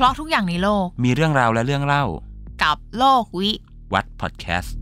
[0.00, 2.04] เพราะทุกอย่างในโลก มีเรื่องราวและเรื่องเล่า
[2.62, 3.50] กับโลกวิ
[3.94, 4.76] วัดพอดแคสต์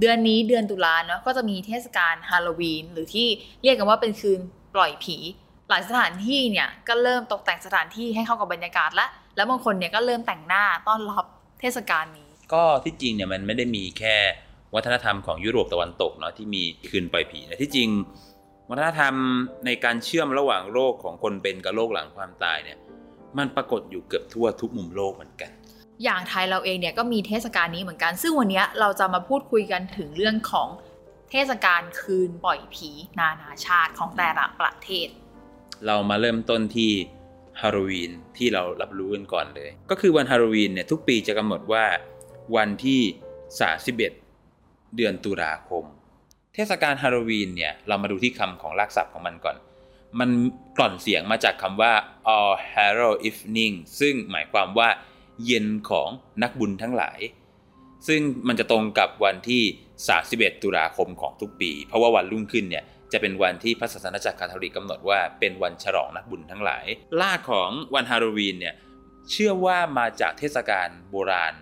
[0.00, 3.28] เดือนนี้เดือนตุลาเนาะก็จะมีเทศกาลฮาโลวีนหรือที่
[3.62, 4.40] เรียกกันว่าเป็นคืน
[4.74, 5.16] ปล่อยผี
[5.68, 9.06] หลายสถานที่เนี่ยก็เริ่มตกแต่งสถานที่ให้เข้ากับบรรยากาศและ
[9.36, 11.24] แล้วบางคนเนี่ยก็เริ่มแต่งหน้าต้อนรับ
[11.60, 14.16] เทศกาลนี้ ก็ที่จริงเนี่ยมันไม่ได้มีแค่
[14.74, 17.88] วัฒนธรรมของยุโรปตะวันตกเนาะที่มีคืนปล่อยผีนะที่จริง
[18.70, 19.14] วัฒนธรรม
[19.66, 22.78] ในการเชื่อมระหว่างโลกของคนเป็นกับโลกหลังความตายเนี่ย
[23.38, 25.50] มันปรากฏอยู่เกือบทั่วทุกมุมโลกเหมือนกัน
[26.04, 30.68] อย่างไทยเราเองเนี่ยก็มีเทศกาลนี้เหมือนกัน ซึ่งวันนี้เราจะมาพูดคุยกันถึงเรื่องของ
[31.30, 35.08] เทศกาลคืนปล่อยผีนานาชาติของแต่ละประเทศ
[35.86, 36.90] เรามาเริ่มต้นที่
[37.60, 41.84] ฮาโลวีนที่เรารับรู้กันก่อนเลย ก็คือวันฮาโลวีนเนี่ยทุกปีจะกำหนดว่า
[42.56, 43.00] วันที่
[43.78, 43.96] 31
[44.96, 45.84] เดือนตุลาคม
[46.54, 49.56] เทศกาลฮาโลวีนเนี่ยเรามาดูที่คำของรากศัพท์ของมันก่อน
[50.20, 50.30] มัน
[50.76, 51.92] กล่อนเสียงมาจากคำว่า
[52.36, 54.88] All Hallow Evening ซึ่งหมายความว่า
[55.44, 56.08] เย็นของ
[56.42, 57.18] นักบุญทั้งหลาย
[58.08, 59.62] ซึ่งมันจะตรงกับวันที่
[60.12, 66.84] 31 ตุลาคมของทุกปี เพราะว่าวันรุ่งขึ้นเนี่ยจะเป็นวันที่พระศาสนาจักรคาทอลิกกำหนดว่าเป็นวันฉลองนักบุญทั้งหลาย
[67.20, 68.74] ล่าของวันฮาโลวีนเนี่ย
[69.30, 71.54] เชื่อว่ามาจากเทศกาลโบราณ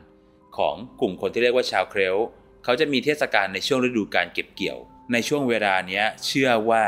[0.56, 2.16] ของกลุ่มคนที่เรียกว่าชาวเครล
[2.64, 4.78] เขาจะมีเทศกาลในช่วงฤดูการเก็บเกี่ยว
[5.12, 6.84] ในช่วงเวลานี้เชื่อว่า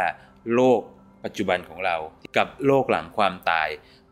[0.54, 0.80] โลก
[1.24, 1.96] ปัจจุบันของเรา
[2.36, 3.68] กับโลกหลังความตาย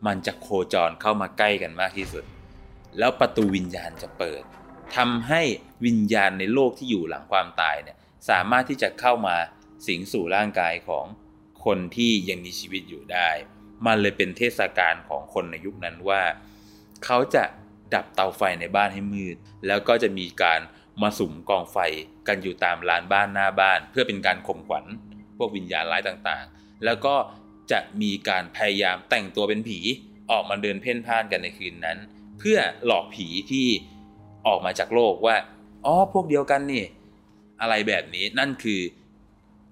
[0.06, 2.24] มันจะโคจรเข้ามาใกล้กันมากที่สุด
[2.98, 4.42] แล้วประตูวิญญาณจะเปิด
[4.96, 5.42] ทำให้
[5.84, 7.96] วิญญาณในโลกที่อยู่หลังความตายเนี่ย
[8.30, 9.36] สามารถที่จะเข้ามา
[9.86, 11.06] สิงสู่ร่างกายของ
[11.64, 13.28] คนที่ยังมีชีวิตอยู่ได้
[13.86, 16.22] มันเลยเป็นเทศกาลของคนในยุคนั้นว่า
[17.04, 17.44] เขาจะ
[17.94, 20.60] ดับเตาไฟในบ้านให้มืด แล้วก็จะมีการ
[21.02, 21.78] มาสุมกองไฟ
[22.28, 24.84] กันอยู่ตามลานบ้านหน้าบ้าน เพื่อเป็นการข่มขวัญ
[25.36, 27.14] พวกวิญญาณร้ายต่างๆ แล้วก็
[27.72, 29.78] จะมีการพยายามแต่งตัวเป็นผี
[30.30, 31.98] ออกมาเดินเพ่นพ่านกันในคืนนั้น
[32.38, 33.66] เพื่อหลอกผีที่
[34.46, 35.36] ออกมาจากโลกว่า
[35.86, 36.84] อ๋อพวกเดียวกันนี่
[37.60, 38.80] อะไรแบบนี้นั่นคือ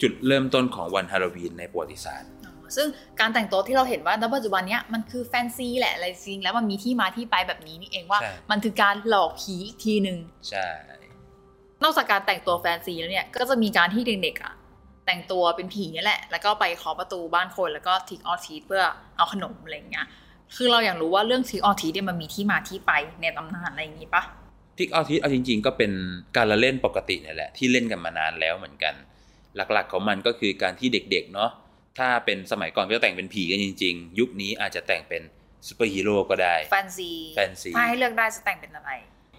[0.03, 2.31] จุดเริ่มต้นของวันฮาโลวีนในประวัติศาสตร์
[2.77, 2.89] ซึ่ง
[3.21, 10.19] การแต่งตัวที่เราเห็นว่าณปัจจุบันเนี้ยมันคือแฟนซีแหละอะไรจริงแล้วมันมีที่มาที่ไปแบบนี้นี่เองว่าใช่มันคือการหลอกผีอีกทีหนึ่ง
[10.51, 10.67] ใช่
[11.83, 14.55] นอกจากการแต่งตัวแฟนซีแล้วเนี่ยก็จะมีการที่เด็กๆอะ
[15.09, 18.83] แต่งตัวเป็นผีนี่แหละ แล้วก็ไปเคาะประตูบ้านคน แล้วก็ทิกออทีเพื่อ
[19.17, 20.07] เอาขนมอะไรอย่างเงี้ย
[20.57, 24.23] คือเราอยากรู้ว่าเรื่องทิกออทีเนี่ยมันมีที่มาที่ไปในตำนานอะไรอย่างงี้ปะ
[24.79, 25.93] ทิกเอาทิสเอาจริง ๆ ก็เป็น
[26.37, 28.95] การละเล่นปกติเนี่ยแหละ ที่เล่นกันมานานแล้วเหมือนกัน
[29.57, 31.51] หลักๆของมันก็คือการที่เด็กๆเนาะ
[31.99, 35.23] ถ้าเป็นสมัยก่อนก็จะแต่งเป็นผีกันจริง ๆ ยุคนี้อาจจะแต่งเป็น
[35.67, 38.91] ซูเปอร์ฮีโร่ก็ได้ แฟนซี แฟนซี ถ้าให้เลือกได้จะแต่งเป็นอะไร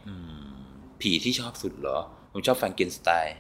[0.08, 0.14] อื
[0.62, 0.70] ม
[1.02, 1.98] ผีที่ชอบสุดเหรอ
[2.32, 3.38] ผมชอบแฟรงเกนสไตน์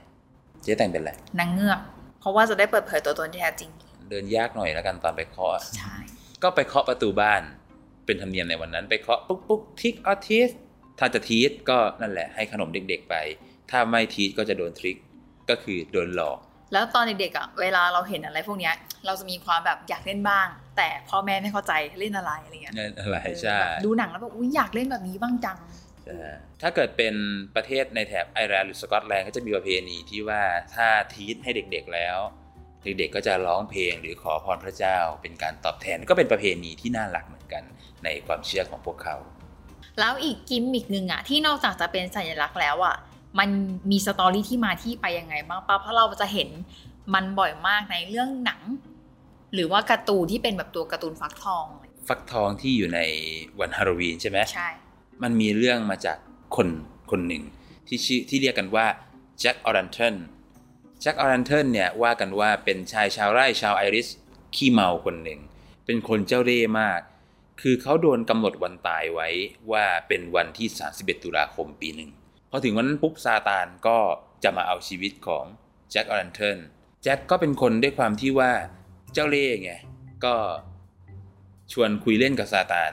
[0.61, 1.79] เจ๊แต่งเป็นอะไร นางเงือก
[2.19, 3.71] เพราะว่าจะได้เปิดเผยตัวตนที่แท้จริง
[4.09, 5.95] เดินยากหน่อยแล้วกันตอนไปเคาะใช่
[6.43, 7.41] ก็ไปเคาะประตูบ้าน
[8.05, 10.49] เป็นธรรมเนียมในวันนั้น ไปเคาะปุ๊บปุ๊บ trick or treat
[10.99, 13.15] ถ้าจะ treat ก็นั่นแหละให้ขนมเด็กๆไป
[13.71, 14.97] ถ้าไม่ทีสก็จะโดนทริก
[15.49, 16.37] ก็คือโดนหลอก
[16.73, 18.73] แล้วตอนเด็กๆอะเวลาเราเห็นอะไรพวกเนี้ย
[19.05, 20.47] เราจะมีความแบบอยากเล่นบ้าง
[20.77, 25.88] แต่พ่อแม่ไม่เข้าใจเล่นอะไรอะไรเงี้ยนั่นอะไรใช่แบบดูหนังแล้วแบบอุ้ยอยากเล่นแบบนี้บ้างจังใช่
[26.61, 27.15] ถ้าเกิดเป็น
[27.55, 30.41] ประเทศในแถบไอร์แลนด์หรือสกอตแลนด์ก็จะมีประเพณีที่ว่า
[30.75, 32.17] ถ้าทีสให้เด็กๆแล้ว
[32.83, 37.63] เด็กๆก็จะร้องเพลงหรือขอพรพระเจ้าเป็นการตอบแทนก็เป็นประเพณีที่น่ารักเหมือนกัน
[38.03, 39.15] ในความเชื่อของพวกเขา
[39.99, 42.95] แล้วอีกกิมมิกหนึ่งอะที่นอกจากจะเป็นสัญลักษณ์แล้วอะ
[43.39, 43.49] มัน
[43.91, 46.49] มี story ที่มาที่ไปยังไงบ้างปะเพราะเราจะเห็น
[47.13, 48.61] มันบ่อยมากในเรื่องหนัง
[49.53, 51.65] หรือว่าการ์ตูนที่เป็นแบบตัวการ์ตูนฟักทอง
[52.07, 52.99] ฟักทองที่อยู่ใน
[53.59, 54.69] วันฮาโลวีนใช่ไหมใช่
[55.23, 56.17] มันมีเรื่องมาจาก
[56.55, 56.67] คน
[57.11, 57.43] คนหนึ่ง
[57.87, 58.87] ที่ชื่อที่เรียกกันว่า
[59.39, 60.15] Jack-o'-lantern
[61.01, 64.07] Jack-o'-lantern เนี่ยว่ากันว่าเป็นชายชาวไร่ชาวไอริช
[64.55, 65.39] ขี้เมาคนหนึ่ง
[65.85, 66.99] เป็นคนเจ้าเร่ห์มาก
[67.61, 69.29] คือเขาโดนกำหนดวันตายไว้
[69.71, 72.09] ว่าเป็นวันที่ 31 ตุลาคมปีหนึ่ง
[72.49, 73.97] พอถึงวันนั้นปุ๊บซาตานก็
[74.43, 75.45] จะมาเอาชีวิตของ
[75.91, 76.57] แจ็คออรันเทน
[77.03, 78.51] แจ็คก็เป็นคนด้วยความที่ว่า
[79.13, 79.73] เจ้าเล่ห์ไง
[80.25, 80.35] ก็
[81.71, 82.91] ชวนคุยเล่นกับซาตาน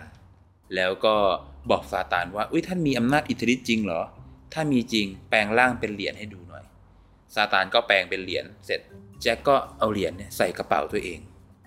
[0.74, 1.16] แล้วก็
[1.70, 4.02] บอกซาตานว่าอุ้ยท่านมีอำนาจอิทธิฤทธิ์จริงเหรอ
[4.52, 6.64] ถ้ามีจริงแปลงร่างเป็นเหรียญให้ดูหน่อย
[7.34, 8.80] ซาตานก็แปลงเป็นเหรียญเสร็จ
[9.22, 11.18] แจ็คก็เอาเหรียญเนี่ยใส่กระเป๋าตัวเอง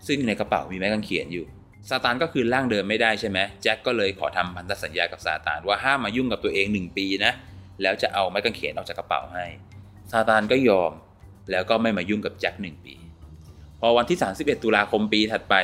[0.08, 1.46] ซึ่งในกระเป๋ามีไม้กางเขนอยู่
[1.90, 7.32] ซาตานก็คือร่างเดิมไม่ได้ใช่ไหมแจ็คก็เลยขอทำพันธสัญญากับซาตานว่าห้ามมายุ่งกับตัวเองหนึ่งปีนะ
[7.82, 9.46] แล้วจะเอาไม้กางเขนออกจากกระเป๋าให้
[10.12, 10.92] ซาตานก็ยอม
[11.52, 12.96] แล้วก็ไม่มายุ่งกับแจ็คหนึ่งปี
[13.80, 15.56] พอวันที่ 31 ตุลาคมปีถัดไป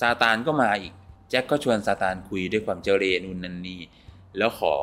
[0.00, 0.92] ซาตานก็มาอีก
[1.30, 3.80] แจ็คก็ชวนซาตานคุยด้วยความเจเรนู่นนั่นนี่
[4.38, 4.74] แล้วขอ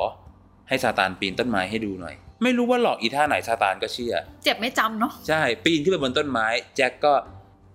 [0.68, 4.14] ให้ซาตานปีนต้นไม้ให้ดูหน่อย ไม่รู้ว่าหลอกอีท่าไหนซาตานก็เชื่อ
[4.44, 6.46] เจ็บไม่จำเนาะใช่ปีนขึ้นไปบนต้นไม้
[6.76, 7.12] แจ็คก็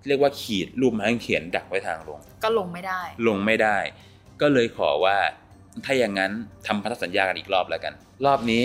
[0.07, 3.77] เรียกว่าขีดรูปไม้กางเขียนดักไว้ทางลง ก็ลงไม่ได้ ลงไม่ได้
[4.41, 5.17] ก็เลยขอว่า
[5.85, 6.31] ถ้าอย่างนั้น
[6.67, 7.93] ทำพันธสัญญากันอีกรอบแล้วกัน
[8.25, 8.63] รอบนี้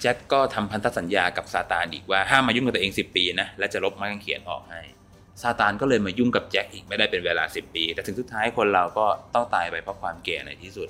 [0.00, 4.80] แจ็คก็ทำพันธสัญญากับซาตานอีกว่าห้ามมายุ่งกับตัวเอง 10 ปีนะและจะลบไม้กางเขนออกให้
[5.42, 10.88] ซาตานก็เลยมายุ่งกับแจ็คอีกไม่ได้เป็นเวลา 10 ปี แต่ถึงสุดท้ายคนเราก็ต้องตายไปเพราะความแก่ในที่สุด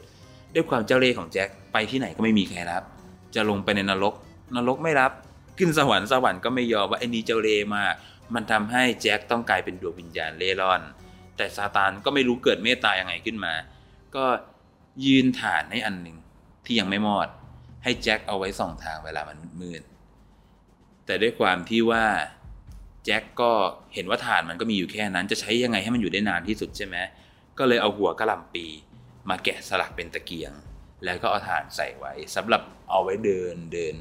[0.54, 2.82] ด้วยความเจ้าเล่ห์ของแจ็คไปที่ไหนก็ไม่มีใครรับ
[3.34, 4.14] จะลงไปในนรก
[4.56, 5.12] นรกไม่รับ
[5.58, 7.94] ขึ้นสวรรค์สวรรค์ก็ไม่ยอมว่าไอ้นี้เจ้าเล่ห์มาก
[8.34, 10.82] มันทำให้แจ็คต้องกลายเป็นดวงวิญญาณเล่ร่อน
[11.36, 13.54] แต่ซาตานก็ไม่รู้เกิดเมตตายังไงขึ้นมา
[14.16, 14.24] ก็
[15.06, 16.16] ยืนฐานให้อันหนึ่ง
[16.64, 17.28] ที่ยังไม่มอด
[17.84, 19.82] ให้แจ็คเอาไว้ส่องทางเวลามันมืด
[21.06, 22.04] แต่ด้วยความที่ว่า
[23.04, 23.50] แจ็คก็
[23.94, 26.96] เห็นว่าฐานมันก็มีอยู่แค่นั้น จะใช้ยังไงให้มันอยู่ได้นานที่สุดใช่ไหม
[27.58, 28.66] ก็เลยเอาหัวกะหล่ำปลี
[29.28, 30.52] มาแกะสลักเป็นตะเกียง
[31.04, 33.94] แล้วก็เอาถ่านใส่ไว้สำหรับเอาไว้เดินเดิน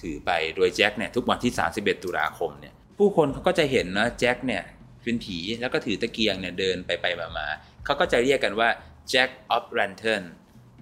[0.00, 4.62] ถือไปโดยแจ็คเนี่ยทุกวันที่ 31 ตุลาคมเนี่ยผู้คนเขาก็จะเห็นนะแจ็คเนี่ย
[5.02, 7.46] เป็นผีแล้วก็ถือตะเกียงเนี่ยเดินไปไปมามา
[7.84, 8.68] เขาก็จะเรียกกันว่า
[9.10, 10.22] Jack of lantern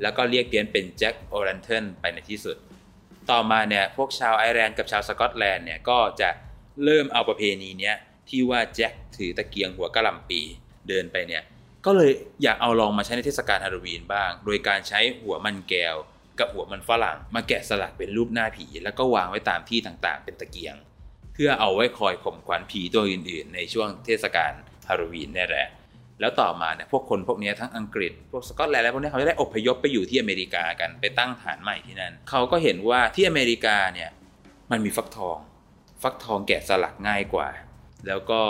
[0.02, 2.56] แล้วก็เรียกเพี้ยนเป็น Jack-o'-lantern ไปในที่สุด
[3.30, 6.30] ต่อมาเนี่ยพวกชาวไอร์แลนด์กับชาวสกอตแลนด์เนี่ยก็จะ
[6.84, 7.96] เริ่มเอาประเพณีเนี้ย
[8.28, 10.40] ที่ว่าแจ็คถือตะเกียงหัวกะหล่ำปี
[10.88, 11.42] เดินไปเนี่ย
[11.86, 12.12] ก็เลย
[12.42, 15.96] อยากเอาลองมาใช้ในเทศกาลฮาโลวีนบ้าง โดยการใช้หัวมันแก้ว
[16.38, 20.76] กับหัวมันฝรั่ง มาแกะสลักเป็นรูปหน้าผี แล้วก็วางไว้ตามที่ต่างๆ เป็นตะเกียง
[21.34, 24.52] เพื่อเอาไว้คอยข่มขวัญผีตัวอื่นๆ ในช่วงเทศกาล
[24.88, 25.68] ฮาโลวีนนี่แหละ
[26.20, 34.10] แล้วต่อมาเนี่ยพวกคนพวกนี้ทั้งอังกฤษ พวกสกอตแลนด์และพวกนี้เขาจะได้อพยพไปอยู่ที่อเมริกากันไปตั้งฐานใหม่ที่นั่นเขาก็เห็นว่าที่อเมริกาเนี่ย
[34.70, 35.38] มันมีฟักทอง
[36.04, 37.48] ฟักทองแกะสลักง่ายกว่า
[38.06, 38.40] แล้วก็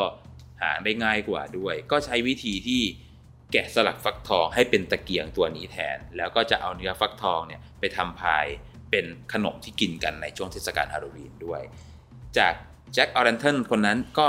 [0.62, 2.82] หาได้ง่ายกว่าด้วย ก็ใช้วิธีที่
[3.52, 8.46] แกะสลักฟักทองให้เป็นตะเกียงตัวนี้แทน แล้วก็จะเอาเนื้อฟักทองเนี่ยไปทำพาย
[8.90, 11.62] เป็นขนมที่กินกันในช่วงเทศกาลฮาโลวีนด้วย
[12.38, 12.54] จาก
[12.94, 14.28] แจ็คออเรนเทนคนนั้นก็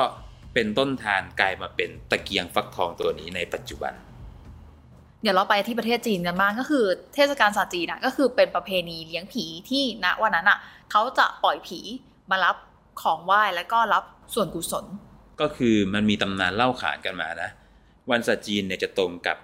[0.54, 3.94] เป็นต้นทานกลายมาเป็นตะเกียงฟักทองตัวนี้ในปัจจุบัน
[5.22, 6.86] เดี๋ยวเราไปที่ประเทศจีนกันบ้างก็คือ
[7.16, 10.58] เทศกาลศาสตร์จีนอะก็คือเป็นประเพณีเลี้ยงผีที่ณวันนั้นอะ
[10.92, 11.80] เขาจะปล่อยผี
[12.32, 12.56] มารับ
[13.02, 14.04] ของไหว้แล้วก็รับ
[14.34, 14.86] ส่วนกุศล
[15.42, 17.50] ก็คือมันมีตำนานเล่าขานกันมานะ
[18.12, 19.38] วันศาสตร์จีนเนี่ยจะตรงกับ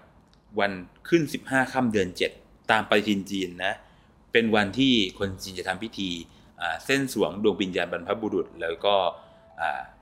[0.59, 0.71] วัน
[1.09, 2.09] ขึ้น 15ค่ำเดือน
[2.39, 3.73] 7 ตามปฏิทินจีนนะ
[4.31, 6.09] เป็นวันที่คนจีนจะทำพิธี
[6.85, 8.95] เส้นสวงดวงวิญญาณบรรพบุรุษ แล้วก็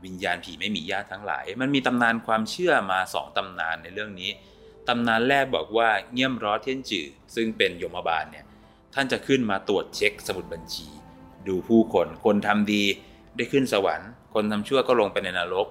[0.06, 4.32] วิญญาณผีไม่มีญาติทั้งหลาย มันมีตำนานความเชื่อมาสองตำนานในเรื่องนี้
[4.88, 7.06] ตำนานแรกบอกว่าเงี่ยมร้อเทียนจือ
[7.36, 8.46] ซึ่งเป็นยมบาลเนี่ย
[8.94, 10.88] ท่านจะขึ้นมาตรวจเช็คสมุดบัญชี
[11.48, 12.84] ดูผู้คนคนทำดี
[13.40, 15.68] ได้ขึ้นสวรรค์ คนทำชั่วก็ลงไปในนรก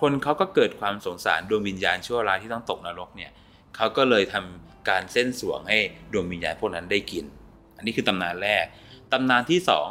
[0.00, 3.30] คนเขาก็เกิดความสงสารดวงวิญญาณชั่วร้ายที่ต้องตกนรกเนี่ย
[3.76, 5.78] เขาก็เลยทำการเส้นสวงให้
[6.12, 7.24] ดวงวิญญาณพวกนั้นได้กิน
[7.76, 8.64] อันนี้คือตำนานแรก
[9.12, 9.88] ตำนานที่สอง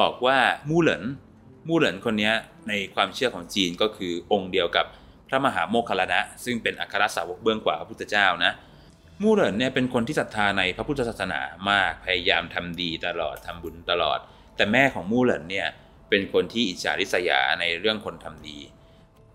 [0.00, 0.38] บอกว่า
[0.68, 1.04] มู่เหลิน
[1.68, 2.32] มู่เหลินคนนี้
[2.68, 4.86] ในความเชื่อของจีนก็คือองค์เดียวกับ
[5.28, 8.52] พระมหาโมคคัลลนะซึ่งเป็นอัครสาวกเบื้องขวาพระพุทธเจ้านะ
[9.22, 11.40] มู่เหลินเนี่ยเป็นคนที่ศรัทธาในพระพุทธศาสนา
[11.70, 14.18] มากพยายามทำดีตลอดทำบุญตลอด
[14.56, 15.68] แต่แม่ของมู่เหลินเนี่ย
[16.08, 18.58] เป็นคนที่อิจฉาริษยาในเรื่องคนทำดี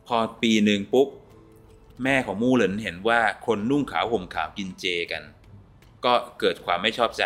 [0.08, 1.08] พอปีหนึ่งปุ๊บ
[2.04, 5.24] แม่ของมู่เหลินเห็นว่าคนนุ่งขาวห่มขาวกินเจกัน
[6.06, 7.24] ก็เกิดความไม่ชอบใจ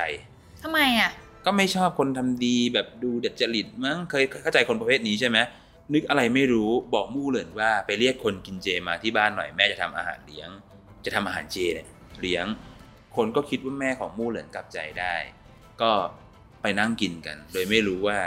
[0.63, 1.11] ทำไมอะ
[1.45, 5.37] ก็ไม่ชอบคนทำดีแบบดูเด็ดจริตมั้งเคยเข้าใจคนประเภทนี้ใช่ไหม
[5.93, 10.49] นึกอะไรไม่รู้บอกมู่เหลินว่าไปเรียกคนกินเจมาที่บ้านหน่อยแม่จะทำอาหารเลี้ยง
[11.05, 11.87] จะทำอาหารเจเนี่ย
[12.21, 12.45] เลี้ยง
[13.15, 15.15] คนก็คิดว่าแม่ของมู่เหลินกลับใจได้
[15.81, 15.91] ก็
[16.61, 18.19] ไปนั่งกินกัน โดยไม่รู้ว่า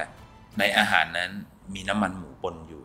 [0.58, 1.30] ในอาหารนั้น
[1.74, 2.82] มีน้ำมันหมูปนอยู่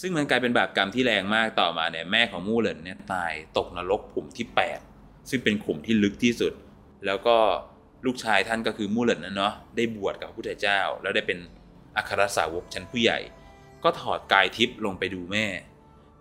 [0.00, 4.46] ซึ่งมันกลายเป็นบาปกรรมที่แรงมากต่อมาเนี่ยแม่ของมู่เหลินเนี่ยตายตกนรกขุมที่
[4.86, 6.52] 8 ซึ่งเป็นขุมที่ลึกที่สุด
[7.06, 7.36] แล้วก็
[8.06, 11.38] ลูกชายท่านก็คือมู่เหลินนะเนาะได้บวชกับพระพุทธเจ้า แล้วได้เป็น
[11.96, 13.18] อัครสาวกชั้นผู้ใหญ่
[13.84, 15.46] ก็ถอดกายทิพย์ลงไปดูแม่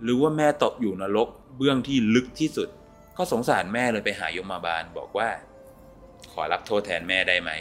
[0.04, 2.70] หรือว่าแม่ตกอยู่นรกเบื้องที่ลึกที่สุด
[3.18, 5.30] ก็สงสารแม่เลยไปหายมบาลบอกว่า
[6.32, 7.52] ขอรับโทษแทนแม่ได้ไหม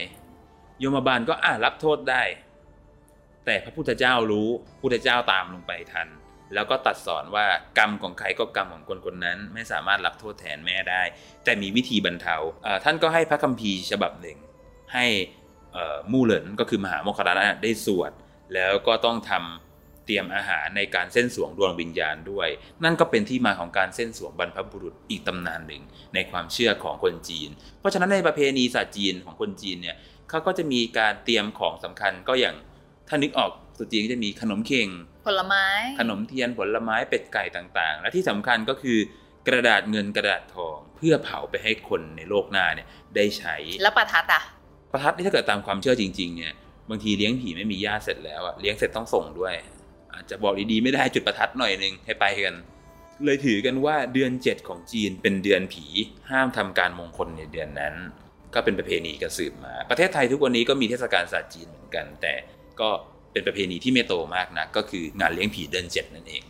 [0.83, 2.23] ยมบาลก็อ่ารับโทษได้
[3.45, 4.49] แต่พระพุทธเจ้ารู้
[4.81, 6.07] พุทธเจ้าตามลงไปทัน
[6.53, 7.45] แล้วก็ตัดสอนว่า
[7.77, 11.03] กรรมของใครก็กรรมของคนคนนั้น ไม่สามารถรับโทษแทนแม่ได้
[11.43, 12.35] แต่มีวิธีบรรเทา
[12.83, 14.37] ท่านก็ให้พระคัมภีร์ฉบับหนึ่ง
[14.93, 15.05] ให้
[16.11, 18.11] มู่เหลินก็คือมหาโมคคลลานะได้สวด
[18.53, 22.49] แล้วก็ต้องทำเตรียมอาหารในการเส้นสวงดวงวิญญาณด้วย
[22.83, 29.95] นั่นก็เป็นที่มาของการเส้นสวงบรรพบุรุษอีกตำนานหนึ่งในความเชื่อของคนจีน เพราะฉะนั้นในประเพณีศาสตร์จีนของคนจีนเนี่ย
[30.29, 32.55] เขาก็จะมีการเตรียมของสำคัญก็อย่าง
[33.09, 34.87] ถ้านึกออกสุจีนก็จะมีขนมเข่ง
[35.27, 35.65] ผลไม้
[35.99, 38.97] ขนมเทียนผลไม้เป็ดไก่ต่างๆ และที่สำคัญก็คือ
[39.47, 44.43] กระดาษเงินกระดาษทอง เพื่อเผาไปให้คนในโลกหน้าเนี่ยได้ใช้ แล้วประทัดอะ
[44.91, 46.53] ประทัดนี่ถ้าเกิดตามความเชื่อจริง ๆ เนี่ย
[46.89, 49.55] บางทีเลี้ยงผีไม่มีญาติเสร็จแล้วอะเลี้ยงเสร็จต้องส่งด้วย
[50.13, 52.55] อาจจะบอกดีๆไม่ได้จุดประทัดหน่อยหนึงให้ไปกัน
[53.25, 55.85] เลยถือกันว่าเดือนเจ็ดของจีนเป็นเดือนผี
[56.31, 57.95] ห้ามทำการมงคลในเดือนนั้น
[58.53, 62.33] ก็เป็นประเพณีกันสืบมา ประเทศไทยทุกวันนี้ก็มีเทศกาลศาสตร์จีนเหมือนกัน แต่
[62.81, 62.89] ก็
[63.31, 66.43] เป็นประเพณีที่ไม่โตมากนะก็คืองานเลี้ยงผีเดือนเจ็ดนั่นเอง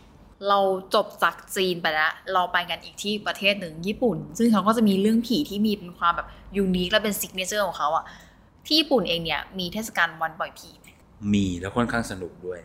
[0.48, 0.58] เรา
[0.94, 8.04] จบจากจีนไปแล้วเราไปกันอีกที่ประเทศหนึ่งญี่ปุ่น ซึ่งเขาก็จะมีเรื่องผีที่มีเป็นความแบบunique และเป็น signature ของเขาอะ
[8.66, 10.88] ที่ญี่ปุ่นเองเนี่ยมีเทศกาลวันปล่อยผีไหม
[11.34, 12.60] มีแล้วค่อนข้างสนุกด้วย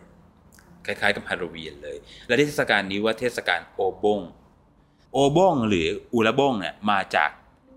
[0.86, 1.96] คล้ายๆกับฮาโลวีนเลย
[2.26, 4.20] และเทศกาลนี้ว่าเทศกาลโอบง
[5.12, 7.30] โอบงหรืออุระบงเนี่ยมาจาก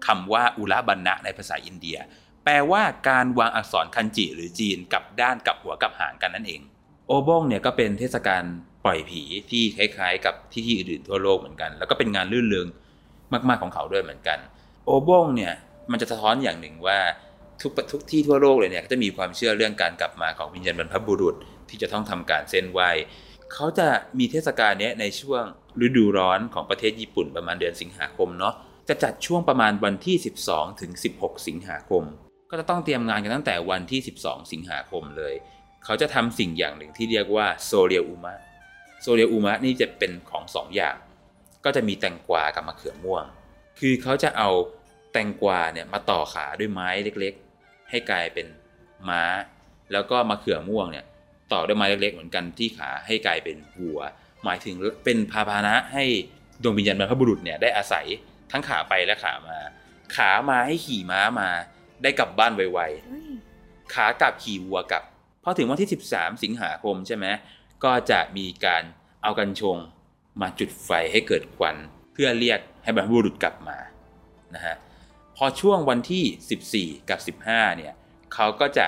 [0.07, 1.97] คำว่าอุระบันนะในภาษาอินเดีย
[2.28, 6.61] แป ลว่าการวางอักษรคันจิหรือจีนกับด้านกับหัวกับหางกันนั่นเอง
[7.07, 8.43] โอบงเนี่ยก็เป็นเทศกาล
[8.85, 12.67] ปล่อยผีที่คล้ายๆ กับที่ที่อื่นๆทั่วโลกเหมือนกัน แล้วก็เป็นงานรื่นเริง
[13.49, 14.39] มาก ๆของเขาด้วยเหมือนกัน
[14.85, 15.53] โอบงเนี่ย
[15.91, 16.99] มันจะสะท้อนอย่างหนึ่งว่า
[17.61, 21.35] ทุกทุกที่ทั่วโลกเลยเนี่ยก็จะมีความเชื่อเรื่องการกลับมาของวิญญาณบรรพบุรุษ
[21.69, 22.79] ที่จะต้องทำการเส้นไหว
[23.53, 23.87] เขาจะ
[24.19, 25.43] มีเทศกาลนี้ในช่วง
[25.85, 28.53] ฤดูร้อนของประเทศญี่ปุ่นประมาณเดือนสิงหาคมเนาะ
[28.89, 30.15] จะจัดช่วงประมาณวันที่
[30.45, 32.03] 12 ถึง 16 สิงหาคม
[32.49, 35.33] ก็จะต้องเตรียมงานกันตั้งแต่วันที่ 12 สิงหาคมเลย
[35.85, 38.35] เขาจะทำสิ่งอย่างหนึ่งที่เรียกว่าโซเรียอุมะ
[39.01, 40.97] โซเรียอุมะนี่จะเป็นของสองอย่าง
[41.65, 43.25] ก็จะมีแตงกวากับมะเขือม่วง
[43.79, 44.49] คือเขาจะเอา
[45.13, 46.89] แตงกวาเนี่ยมาต่อขาด้วยไม้
[47.19, 48.47] เล็กๆ ให้กลายเป็น
[49.09, 49.23] ม้า
[49.91, 51.05] แล้วก็มะเขือม่วงเนี่ย
[51.53, 53.99] ต่อด้วยไม้เล็กๆ เหมือนกันที่ขาให้กลายเป็นวัว
[54.43, 54.75] หมายถึง
[55.05, 56.03] เป็นพาพานะให้
[56.63, 58.05] ดวงวิญญาณบรรพบุรุษเนี่ยได้อาศัย
[58.51, 59.57] ทั้งขาไปและขามา
[60.15, 61.49] ขามาให้ขี่ม้ามา
[62.03, 65.03] ได้กลับบ้านไวๆขากลับขี่วัวกลับ
[65.43, 67.25] พอถึงวันที่ 13 สิงหาคมใช่ไหม
[67.83, 68.83] ก็จะมีการ
[69.23, 69.77] เอากัญชง
[70.41, 71.75] มาจุดไฟให้เกิดควัน
[72.13, 73.77] เพื่อเรียกให้บรรพบุรุษกลับมา
[74.55, 74.75] นะฮะ
[75.37, 77.93] พอช่วงวันที่ 14 กับ 15 เนี่ย
[78.33, 78.85] เขาก็จะ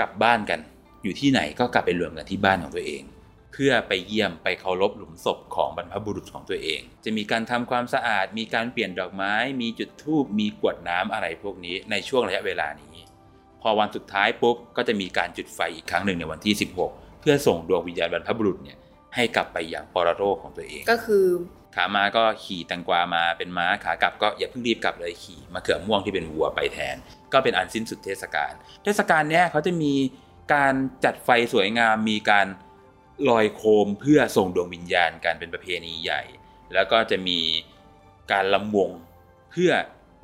[0.00, 0.60] กลับบ้านกัน
[1.02, 12.96] อยู่ที่ไหนก็กลับไปรวมกันที่บ้านของตัวเองเพื่อไปเยี่ยมไปเคารพหลุมศพของบรรพบุรุษของตัวเอง จะมีการทำความสะอาด มีการเปลี่ยนดอกไม้ มีจุดธูปมีกรวดน้ำอะไรพวกนี้ในช่วงระยะเวลานี้
[13.62, 16.54] พอวันสุดท้ายปุ๊บก็จะมีการจุดไฟอีกครั้งหนึ่งในวันที่
[16.88, 18.78] 16 เพื่อส่งดวงวิญญาณบรรพบุรุษเนี่ย
[19.14, 21.26] ให้กลับไปอย่างปรโลกของตัวเอง ก็คือ
[21.74, 26.96] ขามาก็ขี่แตังกวามาเป็นม้าขากลับก็อย่าเพิ่งรีบกลับเลยขี่มะเขือม่วงที่เป็นวัวไปแทน
[27.32, 28.52] ก็เป็นอันสิ้นสุดเทศกาล
[28.84, 29.92] เทศกาลเนี้ยเขาจะมี
[30.54, 32.46] การจัดไฟสวยงามมีการ
[33.28, 36.22] ลอยโคมเพื่อส่งดวงวิญญาณกันเป็นประเพณีใหญ่
[36.74, 37.38] แล้วก็จะมี
[38.32, 38.90] การลำวง
[39.52, 39.72] เพื่อ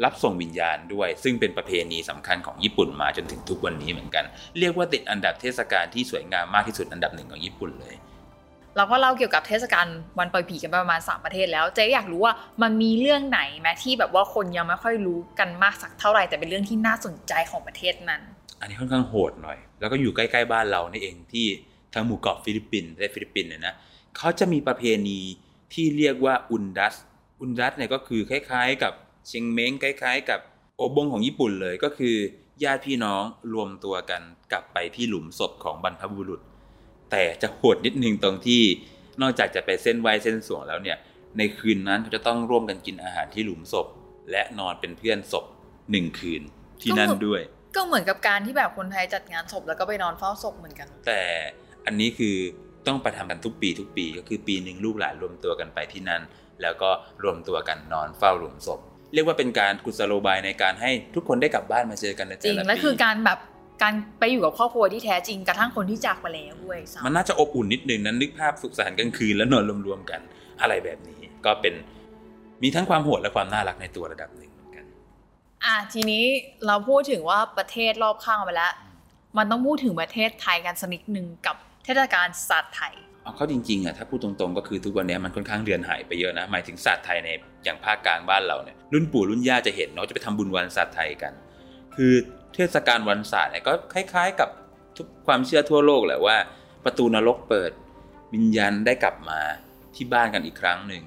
[0.05, 4.25] รับส่งวิญญาณด้วย ซึ่งเป็นประเพณีสำคัญของญี่ปุ่นมาจนถึงทุกวันนี้เหมือนกัน
[4.59, 7.95] เรียกว่าติดอันดับเทศกาลที่สวยงามมากที่สุดอันดับหนึ่งของญี่ปุ่นเลย
[8.77, 9.87] เราก็เล่าเกี่ยวกับเทศกาล
[10.19, 18.23] วันปล่อยผีกันไปประมาณ 3 ประเทศแล้วเจ๊อยากรู้ว่ามันมีเรื่องไหนไหมที่แบบว่าคนยังไม่ค่อยรู้กันมากสักเท่าไหร่แต่เป็นเรื่องที่น่าสนใจของประเทศนั้น
[18.61, 21.47] อันนี้ค่อนข้างโหดหน่อย แล้วก็อยู่ใกล้ๆบ้านเรานี่เองที่
[21.95, 23.75] ทางหมู่เกาะฟิลิปปินส์และฟิลิปปินส์เนี่ยนะ
[24.17, 25.19] เขาจะมีประเพณี
[25.73, 26.95] ที่เรียกว่าอุนดัส
[27.41, 28.93] อุนดัสเนี่ยก็คือคล้ายๆ กับ
[29.29, 30.41] เชงเม้งคล้าย ๆ กับ
[30.77, 32.17] โอบงของญี่ปุ่นเลยก็คือ
[32.65, 33.23] ญาติพี่น้อง
[33.55, 34.23] รวมตัวกัน
[34.53, 36.41] กลับไปที่หลุมศพของบรรพบุรุษ
[37.11, 38.63] แต่จะโหดนิดนึงตรงที่
[39.21, 40.99] นอกจากจะไปเส้นไหวเส้นสวงแล้วเนี่ย
[41.39, 43.87] ในคืนนั้นเขาจะต้องร่วมกันกินอาหารที่หลุมศพ
[44.31, 45.45] และนอนเป็นเพื่อนศพ
[45.91, 46.43] หนึ่งคืน
[46.83, 47.43] ที่นั่นด้วย
[47.77, 51.23] ก็เหมือนกับการที่แบบคนไทยจัดงานศพแล้วก็ไปนอนเฝ้าศพเหมือนกัน แต่
[51.87, 52.37] อันนี้คือ
[52.87, 56.23] ต้องไปทำกันทุกปีทุกปีก็คือปีหนึ่งลูกหลานรวมตัวกันไปที่นั่น
[56.63, 56.91] แล้วก็
[57.23, 58.81] รวมตัวกันนอนเฝ้าหลุมศพ
[59.15, 63.39] เรียกว่าเป็นการกุศโลบายในการให้ทุกคนได้กลับบ้านมาเจอกันในจแต่ริงละและปีคือการแบบ
[63.83, 70.21] การไปอยู่กับครอบครัวที่แท้จริงกระทั่งคนที่จากไปแล้วด้วยซ้ำมันน่าจะอบอุ่นนิดนึงนั้นนึกภาพสุขสันต์กลางคืนแล้วนอนรวมๆกัน
[70.61, 71.75] อะไรแบบนี้ก็เป็น
[72.63, 74.85] มีทั้งความโหดและความน่ารักในตัวระดับหนึ่งเหมือนกัน
[75.65, 76.25] อะทีนี้
[76.67, 78.73] เราพูดถึงว่าประเทศรอบข้างไปแล้ว
[79.39, 87.29] มันต้องพูดถึงประเทศไทยกันสักนิดหนึ่งกับ เทศกาลศาสตร์ไทยเอาเข้าจริงๆอะถ้าพูดตรงๆ ก็คือทุกวันนี้มันค่อนข้างเดือนหายไปเยอะนะหมายถึงศาสตร์ไทยใน
[87.65, 91.33] อย่างภาคกลางบ้านเราเนี่ยรุ่นปู่รุ่นย่าจะเห็นเนาะจะไปทำบุญวันศาสตร์ไทยกัน
[91.97, 92.13] คือ
[92.55, 94.49] เทศกาลวันศาสตร์เนี่ยก็คล้าย ๆ กับ
[94.97, 96.37] ทุกความเชื่อทั่วโลกแหละว่า
[96.85, 97.73] ประตูนรกเปิด
[98.35, 99.41] วิญญาณได้กลับมา
[99.95, 101.03] ที่บ้านกันอีกครั้งหนึ่ง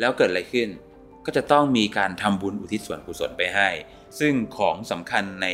[0.00, 0.68] แล้วเกิดอะไรขึ้น
[1.26, 3.68] ก็จะต้องมีการทำบุญอุทิศส่วนกุศลไปให้
[4.18, 5.48] ซึ่งของสำคัญใน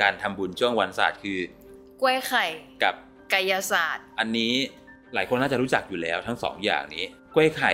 [0.00, 1.38] การทำบุญช่วงวันศาสตร์คือ
[2.02, 2.44] กล้วยไข่
[2.82, 2.94] กับ
[3.34, 4.52] กายศาสตร์ อันนี้
[5.14, 7.72] หลายคนน่าจะรู้จักอยู่แล้วทั้งสองอย่างนี้กล้วยไข่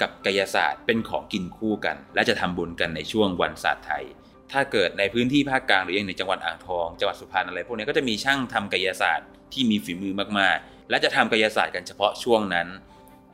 [0.00, 4.04] กับกายศาสตร์เป็นของกินคู่กัน และจะทำบุญกันในช่วงวันศาสตร์ไทย
[4.52, 12.68] ถ้าเกิดในพื้นที่ภาคกลางหรือยังในจังหวัดอ่างทองจังหวัดสุพรรณอะไรพวกนี้ก็จะมีช่างทำกายศาสตร์ที่มีฝีมือมากๆ และจะทำกายศาสตร์กันเฉพาะช่วงนั้น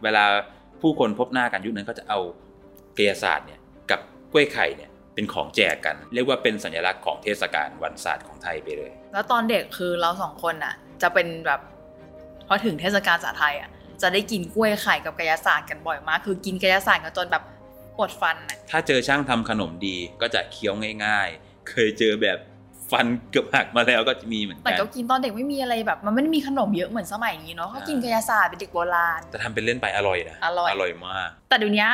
[0.02, 0.24] เวลา
[0.80, 2.18] ผู้คนพบหน้ากันยุคนั้นก็จะเอา
[2.98, 4.00] กายศาสตร์เนี่ยกับ
[4.32, 11.60] กล้วยไข่เนี่ยเป็นของแจกกัน เรียกว่าเป็นสัญลักษณ์ของเทศกาลวันศาสตร์ของไทยไปเลย แล้วตอนเด็กคือเราสองคนน่ะ จะเป็นแบบ
[12.48, 13.70] พอถึงเทศกาลศาสตร์ไทยอะ
[14.02, 17.42] จะได้กินกล้วยไข่กับกายศาสตร์กันบ่อยมาก คือกินกายศาสตร์กันจนแบบ
[17.96, 20.74] ปวดฟันอะถ้าเจอช่างทำขนมดีก็จะเคี้ยว
[21.04, 22.38] ง่าย ๆ เคยเจอแบบ
[22.90, 31.86] ฟันเกือบหักมาแล้วก็จะมีเหมือนแต่กันก็กินตอนเด็กไม่มีอะไรแบบ มันไม่ได้มีขนมเยอะเหมือนสมัยนี้เนาะเขากินกายศาสตร์เป็นเด็กโบราณแต่ทำเป็นเล่นไปอร่อยนะอร่อยอร่อยมาก แต่เดี๋ยวนี้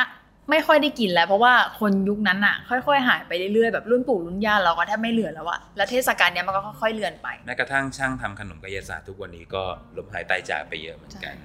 [0.49, 9.63] ไม่ค่อยได้กินแล้ว เพราะว่าคนยุคนั้นอะค่อยๆ หายไปเรื่อยๆแบบรุ่นปู่รุ่นย่าเราก็แทบไม่เหลือแล้วอะแล้วเทศกาลเนี้ยมันก็ค่อยๆเลือนไปแม้กระทั่งช่างทำขนมกายศาสตร์ทุกวันนี้ก็
[9.97, 11.35] ล้มหายตายจากไปเยอะเหมือนกัน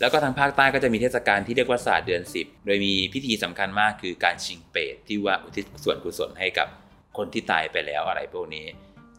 [0.00, 6.68] แล้วก็ทางภาคใต้ก็จะมีเทศกาลที่เรียกว่าศาสตร์เดือน 10 โดยมีพิธีสำคัญมากคือการชิงเปรตที่ว่าอุทิศส่วนกุศลให้กับ
[7.16, 8.66] คนที่ตายไปแล้วอะไรพวกนี้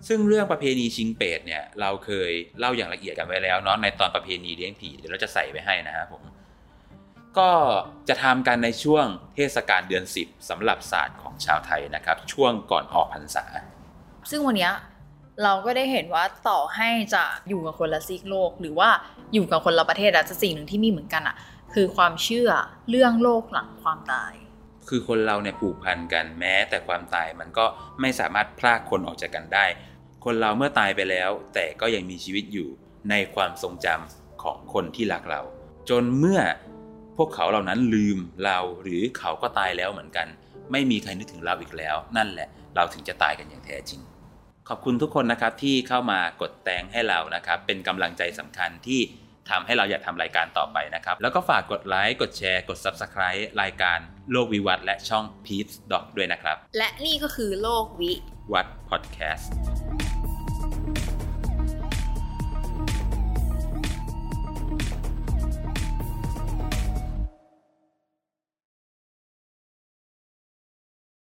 [0.08, 6.24] ซึ่งเรื่องประเพณีชิงเปรตเนี่ยเราเคยเล่าอย่างละเอียดกันไว้แล้วเนาะในตอนประเพณีเลี้ยงผีเดี๋ยวเราจะใส่ไว้ให้นะครับผม
[7.38, 7.52] ก็
[8.10, 9.06] จะทำกันในช่วง
[9.36, 13.46] เทศกาลเดือน 10สำหรับศาสตร์ของชาวไทยนะครับ ช่วงก่อนออกพรรษา
[14.30, 14.74] ซึ่งวันเนี้ย
[15.44, 18.90] เราก็ได้เห็นว่าต่อให้จะอยู่กับคนละซีกโลก หรือว่า
[19.34, 21.36] อยู่กับคนละประเทศอะจะสิ่งหนึ่งที่มีเหมือนกันอะ
[21.74, 22.50] คือความเชื่อ
[22.90, 24.34] เรื่องโลกหลังความตาย
[24.90, 27.66] คือคนเราเนี่ยผูกพันกันแม้แต่ความตายมันก็
[28.02, 29.66] ไม่สามารถพรากคนออกจากกันได้
[30.26, 32.70] คนเราเมื่อตายไปแล้ว แต่ก็ยังมีชีวิตอยู่
[33.10, 35.42] ในความทรงจำของคนที่รักเรา
[35.90, 36.42] จนเมื่อ
[37.20, 40.28] พวกเขาเหล่านั้นลืมเราหรือเขาก็ตายแล้วเหมือนกัน
[40.72, 44.02] ไม่มีใครนึกถึงเราอีกแล้ว นั่นแหละเราถึงจะตายกันอย่างแท้จริง
[44.70, 49.00] ขอบคุณทุกคนนะครับที่เข้ามากดแตงให้เรานะครับ เป็นกำลังใจสำคัญที่
[49.50, 53.98] ทำให้เราอยากทำรายการต่อไปนะครับ แล้วก็ฝากกดไลค์กดแชร์กด Subscribe รายการ
[54.32, 58.12] โลกวิวัฒน์และช่อง Peace Doc ด้วยนะครับ และนี่ก็คือโลกวิ
[58.54, 59.54] วัดพอดแคสต์